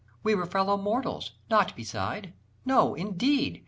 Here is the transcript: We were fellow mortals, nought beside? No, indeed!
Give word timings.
We 0.23 0.33
were 0.33 0.47
fellow 0.47 0.77
mortals, 0.77 1.33
nought 1.47 1.75
beside? 1.75 2.33
No, 2.65 2.95
indeed! 2.95 3.59